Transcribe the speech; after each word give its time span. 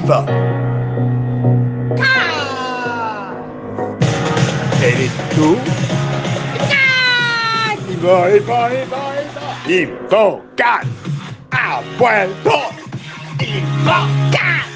Info. 0.00 0.24
¿Eres 4.82 5.12
tú? 5.34 5.58
Info, 7.90 8.28
info, 8.30 8.68
info, 8.70 9.00
info. 9.20 9.44
Infocast 9.68 10.88
ha 11.50 11.82
vuelto. 11.98 12.56
Infocast. 13.40 14.70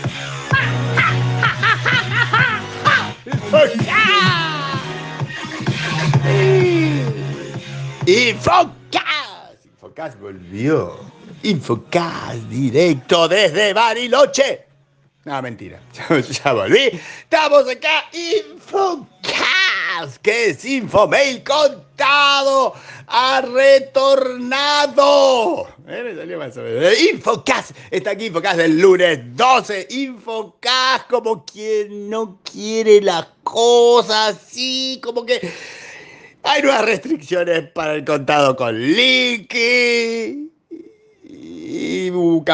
Infocast. 8.07 9.65
Infocast 9.65 10.21
volvió. 10.21 10.99
Infocast 11.43 12.35
directo 12.51 13.27
desde 13.27 13.73
Bariloche. 13.73 14.74
No, 15.25 15.41
mentira. 15.41 15.81
Ya, 16.45 16.53
volví. 16.53 17.01
Estamos 17.23 17.67
acá. 17.69 18.05
Infocast. 18.13 19.09
que 20.23 20.51
es 20.51 20.63
Infomail 20.65 21.43
contado? 21.43 22.75
Ha 23.07 23.41
retornado. 23.41 24.89
Eh. 25.89 26.15
Eh, 26.17 27.11
Infocast. 27.13 27.71
Está 27.91 28.11
aquí 28.11 28.27
Infocast 28.27 28.59
del 28.59 28.79
lunes 28.79 29.21
12. 29.35 29.87
Infocast 29.91 31.09
como 31.09 31.45
quien 31.47 32.11
no 32.11 32.39
quiere 32.43 33.01
las 33.01 33.27
cosas 33.43 34.37
así. 34.37 35.01
Como 35.03 35.25
que 35.25 35.41
hay 36.43 36.61
nuevas 36.61 36.85
restricciones 36.85 37.71
para 37.71 37.95
el 37.95 38.05
contado 38.05 38.55
con 38.55 38.79
Licky. 38.79 39.84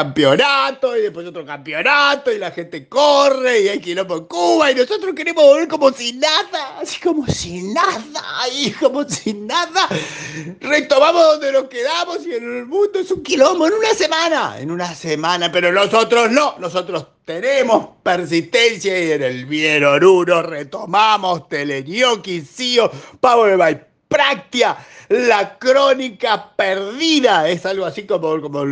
Campeonato, 0.01 0.97
y 0.97 1.01
después 1.01 1.27
otro 1.27 1.45
campeonato, 1.45 2.31
y 2.31 2.39
la 2.39 2.49
gente 2.49 2.87
corre, 2.87 3.61
y 3.61 3.67
hay 3.67 3.79
quilombo 3.79 4.17
en 4.17 4.25
Cuba, 4.25 4.71
y 4.71 4.73
nosotros 4.75 5.13
queremos 5.13 5.43
volver 5.43 5.67
como 5.67 5.91
si 5.91 6.13
nada, 6.13 6.79
así 6.79 6.99
como 6.99 7.27
si 7.27 7.61
nada, 7.61 8.47
y 8.51 8.71
como 8.71 9.07
si 9.07 9.31
nada. 9.31 9.87
Retomamos 10.59 11.23
donde 11.23 11.51
nos 11.51 11.65
quedamos, 11.65 12.25
y 12.25 12.33
en 12.33 12.43
el 12.43 12.65
mundo 12.65 12.97
es 12.97 13.11
un 13.11 13.21
quilombo 13.21 13.67
en 13.67 13.73
una 13.73 13.93
semana, 13.93 14.59
en 14.59 14.71
una 14.71 14.95
semana, 14.95 15.51
pero 15.51 15.71
nosotros 15.71 16.31
no, 16.31 16.55
nosotros 16.57 17.05
tenemos 17.23 17.89
persistencia, 18.01 18.99
y 18.99 19.11
en 19.11 19.21
el 19.21 19.45
bien 19.45 19.83
oruno 19.83 20.41
retomamos 20.41 21.47
Teleñoqui, 21.47 22.41
Sio, 22.41 22.89
Power 23.19 23.55
by 23.55 23.85
Práctica, 24.07 24.83
la 25.09 25.57
crónica 25.57 26.53
perdida. 26.55 27.47
Es 27.47 27.65
algo 27.65 27.85
así 27.85 28.03
como, 28.03 28.41
como, 28.41 28.65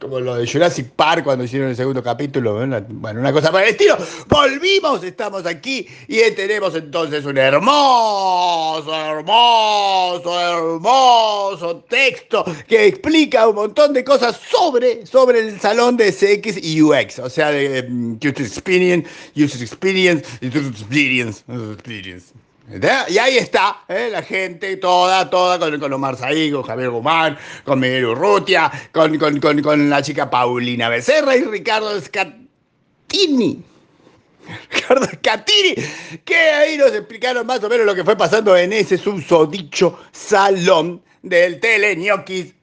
como 0.00 0.20
lo 0.20 0.36
de 0.36 0.46
Jurassic 0.46 0.90
Park 0.90 1.24
cuando 1.24 1.44
hicieron 1.44 1.68
el 1.68 1.76
segundo 1.76 2.02
capítulo. 2.02 2.54
Bueno, 2.54 3.20
una 3.20 3.32
cosa 3.32 3.50
por 3.50 3.62
el 3.62 3.70
estilo. 3.70 3.96
Volvimos, 4.28 5.02
estamos 5.02 5.46
aquí 5.46 5.86
y 6.08 6.18
tenemos 6.32 6.74
entonces 6.74 7.24
un 7.24 7.38
hermoso, 7.38 8.94
hermoso, 8.94 10.40
hermoso 10.40 11.84
texto 11.88 12.44
que 12.68 12.86
explica 12.86 13.48
un 13.48 13.56
montón 13.56 13.92
de 13.92 14.04
cosas 14.04 14.40
sobre, 14.50 15.06
sobre 15.06 15.40
el 15.40 15.60
salón 15.60 15.96
de 15.96 16.12
CX 16.12 16.62
y 16.62 16.82
UX. 16.82 17.18
O 17.18 17.30
sea, 17.30 17.50
de 17.50 17.86
um, 17.88 18.16
User 18.16 18.42
Experience, 18.42 19.08
User 19.34 19.62
Experience, 19.62 20.24
User 20.42 20.66
Experience, 20.66 21.42
User 21.48 21.72
Experience. 21.72 22.45
Y 22.68 23.18
ahí 23.18 23.38
está, 23.38 23.84
¿eh? 23.86 24.08
la 24.10 24.22
gente 24.22 24.76
toda, 24.78 25.30
toda, 25.30 25.56
con, 25.56 25.78
con 25.78 25.92
Omar 25.92 26.16
Saí, 26.16 26.50
con 26.50 26.64
Javier 26.64 26.90
Guzmán, 26.90 27.38
con 27.64 27.78
Miguel 27.78 28.06
Urrutia, 28.06 28.72
con, 28.90 29.16
con, 29.18 29.40
con, 29.40 29.88
la 29.88 30.02
chica 30.02 30.28
Paulina 30.28 30.88
Becerra 30.88 31.36
y 31.36 31.44
Ricardo 31.44 32.00
Scatini. 32.00 33.62
Ricardo 34.72 35.06
Scatini, 35.06 35.74
que 36.24 36.36
ahí 36.36 36.76
nos 36.76 36.92
explicaron 36.92 37.46
más 37.46 37.62
o 37.62 37.68
menos 37.68 37.86
lo 37.86 37.94
que 37.94 38.02
fue 38.02 38.16
pasando 38.16 38.56
en 38.56 38.72
ese 38.72 38.98
susodicho 38.98 40.00
salón 40.10 41.00
del 41.22 41.60
Teleñoquis 41.60 42.55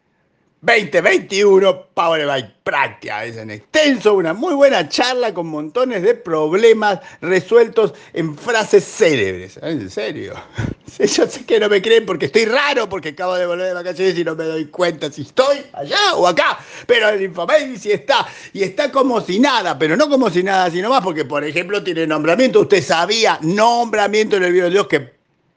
2021 0.64 1.88
Power 1.94 2.26
by 2.26 2.56
Práctica. 2.64 3.26
Es 3.26 3.36
en 3.36 3.52
extenso, 3.52 4.14
una 4.14 4.34
muy 4.34 4.54
buena 4.54 4.88
charla 4.88 5.34
con 5.34 5.48
montones 5.48 6.02
de 6.04 6.14
problemas 6.14 7.02
resueltos 7.20 7.94
en 8.14 8.38
frases 8.38 8.86
célebres. 8.86 9.60
¿En 9.62 9.90
serio? 9.90 10.34
Yo 11.00 11.28
sé 11.28 11.46
que 11.46 11.60
no 11.60 11.68
me 11.68 11.82
creen 11.82 12.06
porque 12.06 12.28
estoy 12.28 12.46
raro, 12.46 12.88
porque 12.88 13.10
acabo 13.10 13.36
de 13.36 13.46
volver 13.46 13.68
de 13.68 13.74
vacaciones 13.74 14.18
y 14.18 14.24
no 14.24 14.36
me 14.36 14.46
doy 14.46 14.68
cuenta 14.68 15.12
si 15.12 15.24
estoy 15.24 15.58
allá 15.74 16.16
o 16.16 16.26
acá. 16.26 16.60
Pero 16.88 17.10
el 17.10 17.22
Infomail 17.22 17.78
sí 17.78 17.92
está. 17.92 18.26
Y 18.54 18.64
está 18.64 18.90
como 18.90 19.20
si 19.20 19.42
nada, 19.42 19.78
pero 19.78 19.98
no 19.98 20.08
como 20.08 20.30
si 20.30 20.44
nada, 20.44 20.72
sino 20.72 20.90
más 20.90 21.04
porque, 21.04 21.26
por 21.26 21.44
ejemplo, 21.44 21.84
tiene 21.84 22.08
nombramiento. 22.08 22.62
Usted 22.62 22.82
sabía, 22.82 23.38
nombramiento 23.42 24.38
en 24.38 24.44
el 24.44 24.54
video 24.54 24.66
de 24.66 24.72
Dios 24.72 24.88
que 24.88 25.14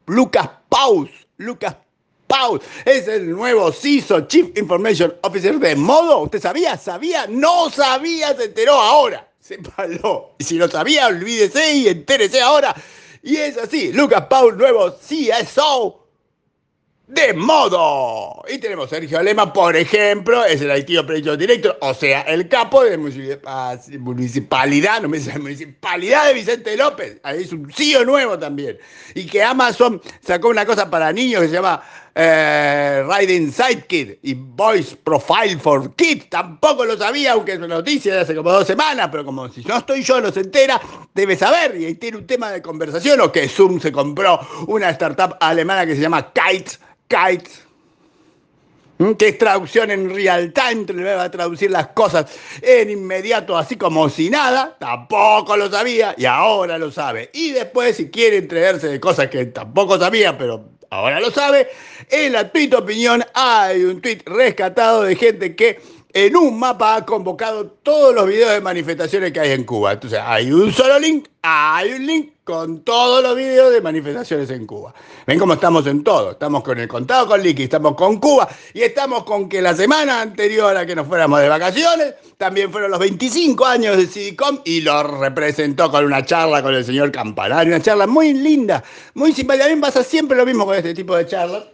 Lucas 0.07 0.51
Paus, 0.69 1.11
Lucas 1.37 1.77
Paul 2.27 2.61
es 2.85 3.09
el 3.09 3.31
nuevo 3.31 3.73
CISO, 3.73 4.23
Chief 4.23 4.57
Information 4.57 5.15
Officer 5.23 5.59
de 5.59 5.77
Modo. 5.77 6.21
¿Usted 6.21 6.41
sabía? 6.41 6.77
¿Sabía? 6.77 7.27
No 7.29 7.71
sabía, 7.71 8.35
se 8.37 8.45
enteró 8.45 8.75
ahora. 8.75 9.29
Sépalo. 9.41 10.35
Y 10.39 10.45
si 10.45 10.57
no 10.57 10.69
sabía, 10.69 11.07
olvídese 11.07 11.75
y 11.75 11.89
entérese 11.89 12.41
ahora. 12.41 12.75
Y 13.23 13.37
es 13.37 13.57
así, 13.59 13.93
Lucas 13.93 14.27
Paul, 14.29 14.57
nuevo 14.57 14.97
CSO 14.97 16.07
de 17.07 17.33
modo. 17.35 18.43
Y 18.49 18.59
tenemos 18.59 18.91
Sergio 18.91 19.19
Alema, 19.19 19.53
por 19.53 19.77
ejemplo, 19.77 20.45
es 20.45 20.61
el 20.61 20.77
IT 20.77 20.99
Operation 20.99 21.39
Director, 21.39 21.79
o 21.81 21.95
sea, 21.95 22.23
el 22.23 22.49
capo 22.49 22.83
de 22.85 22.99
municipalidad, 22.99 25.03
no 25.03 25.09
me 25.09 25.19
dice 25.19 25.39
municipalidad 25.39 26.27
de 26.27 26.35
Vicente 26.35 26.77
López. 26.77 27.21
Ahí 27.23 27.43
es 27.43 27.53
un 27.53 27.73
CEO 27.73 28.05
nuevo 28.05 28.37
también. 28.39 28.79
Y 29.15 29.27
que 29.27 29.43
Amazon 29.43 30.01
sacó 30.21 30.49
una 30.49 30.67
cosa 30.67 30.91
para 30.91 31.13
niños 31.13 31.43
que 31.43 31.49
se 31.49 31.55
llama 31.55 31.83
eh, 32.19 33.05
Riding 33.07 33.53
Sidekick 33.53 34.19
y 34.23 34.35
Voice 34.35 34.97
Profile 34.97 35.59
for 35.59 35.95
Kids. 35.95 36.31
Tampoco 36.31 36.87
lo 36.87 36.97
sabía, 36.97 37.33
aunque 37.33 37.53
es 37.53 37.59
una 37.59 37.69
noticia 37.69 38.15
de 38.15 38.21
hace 38.21 38.35
como 38.35 38.51
dos 38.51 38.67
semanas, 38.67 39.09
pero 39.13 39.25
como 39.25 39.49
si 39.51 39.63
no 39.65 39.77
estoy 39.77 40.03
yo, 40.03 40.21
no 40.21 40.33
se 40.33 40.41
entera, 40.41 40.81
debe 41.15 41.37
saber. 41.37 41.77
Y 41.79 41.85
ahí 41.85 41.95
tiene 41.97 42.17
un 42.17 42.27
tema 42.27 42.51
de 42.51 42.63
conversación, 42.63 43.21
o 43.21 43.31
que 43.31 43.47
Zoom 43.49 43.81
se 43.81 43.93
compró 43.93 44.41
una 44.67 44.89
startup 44.91 45.37
alemana 45.41 45.85
que 45.85 45.95
se 45.95 46.01
llama 46.01 46.33
Kites 46.33 46.81
kites, 47.09 47.63
que 49.19 49.29
es 49.29 49.39
traducción 49.39 49.91
en 49.91 50.15
real 50.15 50.53
time, 50.53 50.87
va 51.03 51.25
a 51.25 51.31
traducir 51.31 51.71
las 51.71 51.89
cosas 51.89 52.27
en 52.63 52.91
inmediato, 52.91 53.57
así 53.57 53.77
como 53.77 54.09
si 54.09 54.31
nada, 54.31 54.77
tampoco 54.79 55.57
lo 55.57 55.71
sabía 55.71 56.15
y 56.17 56.25
ahora 56.25 56.79
lo 56.79 56.91
sabe. 56.91 57.31
Y 57.35 57.51
después, 57.51 57.97
si 57.97 58.11
quiere 58.11 58.39
entregarse 58.39 58.89
de 58.89 58.99
cosas 58.99 59.29
que 59.29 59.45
tampoco 59.47 59.99
sabía, 59.99 60.37
pero 60.39 60.76
ahora 60.91 61.21
lo 61.21 61.31
sabe, 61.31 61.69
en 62.11 62.33
la 62.33 62.51
tweet 62.51 62.75
opinión 62.75 63.25
hay 63.35 63.85
un 63.85 64.01
tweet 64.01 64.21
rescatado 64.27 65.03
de 65.03 65.17
gente 65.17 65.55
que 65.57 65.81
en 66.13 66.35
un 66.35 66.59
mapa 66.59 66.97
ha 66.97 67.05
convocado 67.05 67.67
todos 67.83 68.15
los 68.15 68.27
videos 68.27 68.53
de 68.53 68.61
manifestaciones 68.63 69.33
que 69.33 69.41
hay 69.41 69.51
en 69.53 69.65
Cuba. 69.65 69.93
Entonces, 69.93 70.19
hay 70.23 70.51
un 70.51 70.73
solo 70.73 70.99
link, 70.99 71.29
hay 71.43 71.93
un 71.93 72.07
link 72.07 72.33
con 72.47 72.83
todos 72.83 73.25
los 73.25 73.35
videos 73.35 73.73
de 73.73 73.81
manifestaciones 73.81 74.49
en 74.51 74.69
Cuba. 74.69 74.95
Ven 75.27 75.37
cómo 75.37 75.55
estamos 75.55 75.85
en 75.89 76.05
todo. 76.05 76.31
Estamos 76.31 76.63
con 76.63 76.79
el 76.79 76.87
contado 76.87 77.27
con 77.27 77.43
Liqui, 77.43 77.65
estamos 77.65 77.97
con 77.97 78.21
Cuba 78.21 78.49
y 78.73 78.83
estamos 78.83 79.25
con 79.25 79.49
que 79.49 79.61
la 79.61 79.75
semana 79.75 80.21
anterior 80.21 80.77
a 80.77 80.87
que 80.87 80.95
nos 80.95 81.09
fuéramos 81.09 81.41
de 81.41 81.49
vacaciones, 81.49 82.15
también 82.37 82.71
fueron 82.71 82.93
los 82.93 83.01
25 83.01 83.67
años 83.67 83.97
de 83.97 84.07
Cidicom 84.07 84.61
y 84.65 84.81
lo 84.83 85.03
representó 85.19 85.91
con 85.91 86.05
una 86.05 86.25
charla 86.25 86.63
con 86.63 86.73
el 86.73 86.85
señor 86.85 87.11
Campanario. 87.11 87.75
Una 87.75 87.83
charla 87.83 88.07
muy 88.07 88.33
linda, 88.33 88.85
muy 89.15 89.33
simpática. 89.33 89.67
Mí 89.69 89.81
pasa 89.81 90.05
siempre 90.05 90.37
lo 90.37 90.47
mismo 90.47 90.65
con 90.67 90.77
este 90.77 90.95
tipo 90.95 91.17
de 91.17 91.27
charlas. 91.27 91.65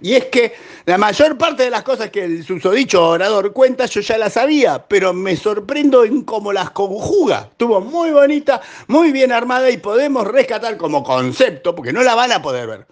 Y 0.00 0.14
es 0.14 0.26
que 0.26 0.54
la 0.86 0.96
mayor 0.96 1.36
parte 1.36 1.64
de 1.64 1.70
las 1.70 1.82
cosas 1.82 2.10
que 2.10 2.24
el 2.24 2.44
susodicho 2.44 3.08
orador 3.08 3.52
cuenta 3.52 3.86
yo 3.86 4.00
ya 4.00 4.16
las 4.16 4.34
sabía, 4.34 4.86
pero 4.86 5.12
me 5.12 5.36
sorprendo 5.36 6.04
en 6.04 6.22
cómo 6.22 6.52
las 6.52 6.70
conjuga. 6.70 7.48
Estuvo 7.50 7.80
muy 7.80 8.10
bonita, 8.10 8.60
muy 8.86 9.10
bien 9.10 9.32
armada 9.32 9.70
y 9.70 9.78
podemos 9.78 10.26
rescatar 10.26 10.76
como 10.76 11.02
concepto, 11.02 11.74
porque 11.74 11.92
no 11.92 12.02
la 12.02 12.14
van 12.14 12.32
a 12.32 12.42
poder 12.42 12.68
ver. 12.68 12.86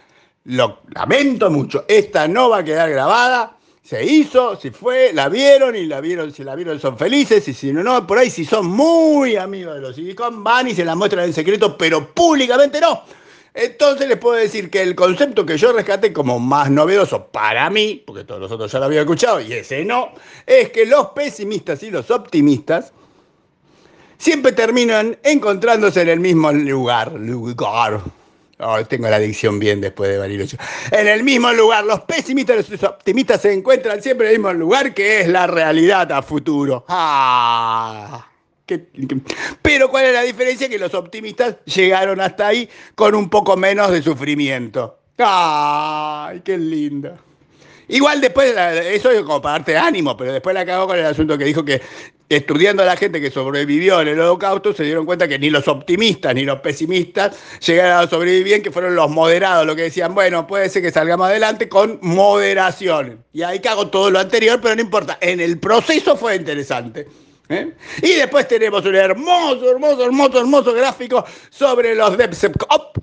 Lo 0.44 0.81
lamento 0.94 1.50
mucho, 1.50 1.85
esta 1.88 2.26
no 2.29 2.50
va 2.50 2.58
a 2.58 2.64
quedar 2.64 2.91
grabada. 2.91 3.56
Se 3.82 4.05
hizo, 4.05 4.56
se 4.56 4.73
fue, 4.73 5.12
la 5.12 5.29
vieron 5.29 5.76
y 5.76 5.87
la 5.87 6.00
vieron, 6.00 6.32
si 6.32 6.43
la 6.43 6.56
vieron 6.56 6.81
son 6.81 6.99
felices 6.99 7.47
y 7.47 7.55
si 7.55 7.73
no, 7.73 7.85
no, 7.85 8.05
por 8.05 8.19
ahí 8.19 8.31
si 8.31 8.44
son 8.44 8.67
muy 8.67 9.37
amigos 9.37 9.76
de 9.76 9.81
los 9.81 9.94
Silicon 9.94 10.43
van 10.43 10.67
y 10.67 10.75
se 10.75 10.85
la 10.85 10.97
muestran 10.97 11.25
en 11.25 11.32
secreto, 11.32 11.79
pero 11.79 12.12
públicamente 12.12 12.81
no. 12.81 13.05
Entonces 13.58 14.06
les 14.06 14.19
puedo 14.19 14.37
decir 14.37 14.69
que 14.69 14.82
el 14.82 14.94
concepto 14.94 15.47
que 15.47 15.56
yo 15.56 15.73
rescaté 15.73 16.12
como 16.12 16.38
más 16.38 16.70
novedoso 16.70 17.29
para 17.29 17.70
mí, 17.70 18.03
porque 18.06 18.23
todos 18.23 18.38
los 18.38 18.53
otros 18.53 18.70
ya 18.70 18.79
lo 18.79 18.85
había 18.85 19.00
escuchado 19.00 19.41
y 19.41 19.50
ese 19.50 19.82
no, 19.82 20.12
es 20.44 20.69
que 20.70 20.85
los 20.85 21.06
pesimistas 21.08 21.82
y 21.82 21.91
los 21.91 22.11
optimistas 22.11 22.93
siempre 24.19 24.53
terminan 24.53 25.17
encontrándose 25.23 26.03
en 26.03 26.11
el 26.11 26.20
mismo 26.20 26.53
lugar. 26.53 27.12
lugar. 27.14 28.03
Oh, 28.58 28.85
tengo 28.85 29.08
la 29.08 29.19
dicción 29.19 29.59
bien 29.59 29.81
después 29.81 30.11
de 30.11 30.19
Bariloche. 30.19 30.59
En 30.91 31.09
el 31.09 31.23
mismo 31.23 31.50
lugar, 31.52 31.85
los 31.85 32.00
pesimistas 32.02 32.69
y 32.69 32.73
los 32.73 32.82
optimistas 32.82 33.41
se 33.41 33.55
encuentran 33.55 34.02
siempre 34.02 34.26
en 34.26 34.35
el 34.35 34.38
mismo 34.38 34.52
lugar 34.52 34.93
que 34.93 35.23
es 35.23 35.29
la 35.29 35.47
realidad 35.47 36.12
a 36.12 36.20
futuro. 36.20 36.85
Ah. 36.88 38.26
Pero 39.63 39.91
¿cuál 39.91 40.07
es 40.07 40.13
la 40.13 40.23
diferencia? 40.23 40.69
Que 40.69 40.79
los 40.79 40.95
optimistas 40.95 41.57
llegaron 41.65 42.21
hasta 42.21 42.49
ahí 42.49 42.69
con 42.95 43.15
un 43.15 43.31
poco 43.31 43.57
menos 43.57 43.91
de 43.91 44.03
sufrimiento. 44.03 44.99
¡Ay, 45.19 46.41
qué 46.45 46.59
linda! 46.59 47.17
Igual 47.89 48.21
después, 48.21 48.53
eso 48.85 49.11
es 49.13 49.23
como 49.23 49.41
para 49.41 49.59
darte 49.59 49.77
ánimo, 49.77 50.17
pero 50.17 50.33
después 50.33 50.55
la 50.55 50.67
cagó 50.67 50.89
con 50.89 50.99
el 50.99 51.07
asunto 51.07 51.39
que 51.39 51.45
dijo 51.45 51.65
que 51.65 51.81
estudiando 52.29 52.83
a 52.83 52.87
la 52.87 52.97
gente 52.97 53.21
que 53.21 53.31
sobrevivió 53.31 54.01
en 54.01 54.09
el 54.09 54.19
holocausto, 54.19 54.73
se 54.73 54.83
dieron 54.83 55.07
cuenta 55.07 55.29
que 55.29 55.39
ni 55.39 55.51
los 55.51 55.69
optimistas 55.69 56.35
ni 56.35 56.43
los 56.45 56.59
pesimistas 56.61 57.37
llegaron 57.65 58.05
a 58.05 58.11
sobrevivir 58.11 58.62
que 58.62 58.73
fueron 58.73 58.97
los 58.97 59.09
moderados, 59.09 59.65
lo 59.65 59.77
que 59.77 59.83
decían, 59.83 60.15
bueno, 60.15 60.49
puede 60.49 60.69
ser 60.69 60.83
que 60.83 60.91
salgamos 60.91 61.29
adelante 61.29 61.69
con 61.69 62.01
moderación. 62.03 63.25
Y 63.33 63.43
ahí 63.43 63.61
cago 63.61 63.87
todo 63.89 64.11
lo 64.11 64.19
anterior, 64.19 64.59
pero 64.61 64.75
no 64.75 64.81
importa, 64.81 65.19
en 65.21 65.39
el 65.39 65.61
proceso 65.61 66.17
fue 66.17 66.35
interesante. 66.35 67.07
¿Eh? 67.49 67.73
Y 68.03 68.15
después 68.15 68.49
tenemos 68.49 68.85
un 68.85 68.95
hermoso, 68.95 69.71
hermoso, 69.71 70.05
hermoso, 70.05 70.41
hermoso 70.41 70.73
gráfico 70.73 71.25
sobre 71.51 71.95
los 71.95 72.17
Depsepcop. 72.17 72.99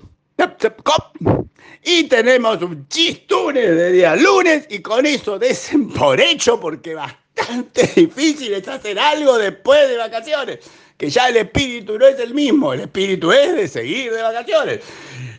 Y 1.82 2.04
tenemos 2.04 2.62
un 2.62 2.88
chistunes 2.88 3.76
de 3.76 3.92
día 3.92 4.16
lunes 4.16 4.66
y 4.70 4.80
con 4.80 5.04
eso 5.04 5.38
desen 5.38 5.90
por 5.90 6.18
hecho 6.20 6.58
porque 6.58 6.94
bastante 6.94 7.86
difícil 7.96 8.54
es 8.54 8.66
hacer 8.66 8.98
algo 8.98 9.36
después 9.38 9.88
de 9.88 9.98
vacaciones. 9.98 10.58
Que 10.96 11.10
ya 11.10 11.28
el 11.28 11.36
espíritu 11.36 11.98
no 11.98 12.06
es 12.06 12.18
el 12.20 12.32
mismo, 12.32 12.72
el 12.72 12.80
espíritu 12.80 13.32
es 13.32 13.54
de 13.54 13.68
seguir 13.68 14.12
de 14.12 14.22
vacaciones. 14.22 14.80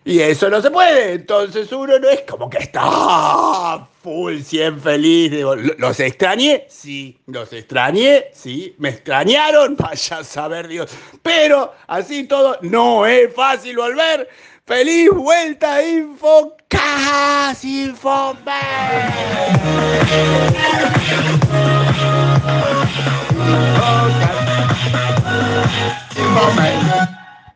Y 0.04 0.20
eso 0.20 0.50
no 0.50 0.62
se 0.62 0.70
puede, 0.70 1.14
entonces 1.14 1.72
uno 1.72 1.98
no 1.98 2.10
es 2.10 2.22
como 2.22 2.48
que 2.48 2.60
está 2.60 3.88
full, 4.26 4.42
100 4.42 4.82
feliz. 4.82 5.32
Digo, 5.32 5.56
¿los 5.56 6.00
extrañé? 6.00 6.66
Sí, 6.70 7.20
los 7.28 7.54
extrañé, 7.54 8.26
sí. 8.34 8.76
¿Me 8.80 8.90
extrañaron? 8.90 9.76
Vaya 9.80 10.18
a 10.18 10.24
saber 10.24 10.68
Dios. 10.68 10.92
Pero 11.22 11.74
así 11.88 12.24
todo, 12.24 12.58
no 12.62 13.06
es 13.06 13.34
fácil 13.34 13.78
volver. 13.78 14.28
¡Feliz 14.66 15.12
vuelta, 15.12 15.84
Infocajas, 15.84 17.64
Infomer! 17.64 18.46